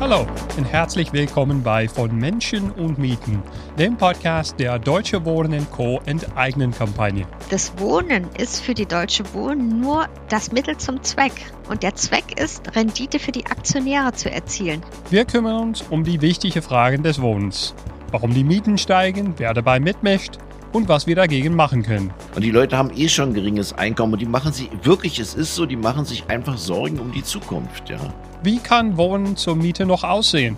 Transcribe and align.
Hallo 0.00 0.28
und 0.56 0.64
herzlich 0.64 1.12
willkommen 1.12 1.64
bei 1.64 1.88
Von 1.88 2.14
Menschen 2.14 2.70
und 2.70 2.98
Mieten, 2.98 3.42
dem 3.80 3.96
Podcast 3.96 4.60
der 4.60 4.78
Deutsche 4.78 5.24
Wohnen 5.24 5.68
Co. 5.72 6.00
enteignen 6.06 6.70
Kampagne. 6.70 7.26
Das 7.50 7.72
Wohnen 7.80 8.28
ist 8.38 8.60
für 8.60 8.74
die 8.74 8.86
Deutsche 8.86 9.24
Wohnen 9.34 9.80
nur 9.80 10.06
das 10.28 10.52
Mittel 10.52 10.76
zum 10.76 11.02
Zweck. 11.02 11.32
Und 11.68 11.82
der 11.82 11.96
Zweck 11.96 12.40
ist, 12.40 12.76
Rendite 12.76 13.18
für 13.18 13.32
die 13.32 13.46
Aktionäre 13.46 14.12
zu 14.12 14.30
erzielen. 14.30 14.82
Wir 15.10 15.24
kümmern 15.24 15.62
uns 15.62 15.82
um 15.82 16.04
die 16.04 16.20
wichtigen 16.20 16.62
Fragen 16.62 17.02
des 17.02 17.20
Wohnens. 17.20 17.74
Warum 18.12 18.32
die 18.32 18.44
Mieten 18.44 18.78
steigen, 18.78 19.34
wer 19.36 19.52
dabei 19.52 19.80
mitmischt 19.80 20.38
und 20.72 20.88
was 20.88 21.06
wir 21.06 21.16
dagegen 21.16 21.54
machen 21.54 21.82
können. 21.82 22.10
Und 22.34 22.42
die 22.42 22.50
Leute 22.50 22.76
haben 22.76 22.90
eh 22.94 23.08
schon 23.08 23.30
ein 23.30 23.34
geringes 23.34 23.72
Einkommen 23.72 24.14
und 24.14 24.20
die 24.20 24.26
machen 24.26 24.52
sich, 24.52 24.70
wirklich, 24.82 25.18
es 25.18 25.34
ist 25.34 25.54
so, 25.54 25.66
die 25.66 25.76
machen 25.76 26.04
sich 26.04 26.28
einfach 26.28 26.58
Sorgen 26.58 26.98
um 26.98 27.12
die 27.12 27.22
Zukunft, 27.22 27.88
ja. 27.88 27.98
Wie 28.42 28.58
kann 28.58 28.96
Wohnen 28.96 29.36
zur 29.36 29.56
Miete 29.56 29.84
noch 29.86 30.04
aussehen? 30.04 30.56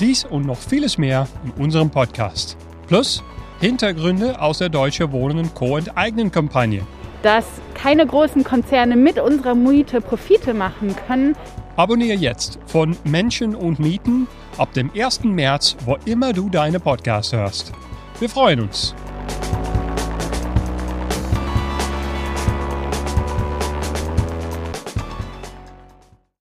Dies 0.00 0.24
und 0.24 0.46
noch 0.46 0.58
vieles 0.58 0.98
mehr 0.98 1.28
in 1.44 1.62
unserem 1.62 1.90
Podcast. 1.90 2.56
Plus 2.88 3.22
Hintergründe 3.60 4.40
aus 4.40 4.58
der 4.58 4.70
Deutsche 4.70 5.12
Wohnen 5.12 5.54
Co. 5.54 5.76
enteignen 5.76 6.32
Kampagne. 6.32 6.80
Dass 7.22 7.44
keine 7.74 8.06
großen 8.06 8.42
Konzerne 8.42 8.96
mit 8.96 9.18
unserer 9.18 9.54
Miete 9.54 10.00
Profite 10.00 10.54
machen 10.54 10.96
können. 11.06 11.36
Abonniere 11.76 12.16
jetzt 12.16 12.58
von 12.66 12.96
Menschen 13.04 13.54
und 13.54 13.78
Mieten 13.78 14.26
ab 14.56 14.72
dem 14.72 14.90
1. 14.96 15.24
März, 15.24 15.76
wo 15.84 15.98
immer 16.06 16.32
du 16.32 16.48
deine 16.48 16.80
Podcast 16.80 17.34
hörst. 17.34 17.72
Wir 18.18 18.30
freuen 18.30 18.60
uns. 18.60 18.94